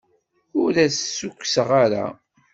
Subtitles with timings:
[0.61, 2.05] Ur as-d-ssukkseɣ ara.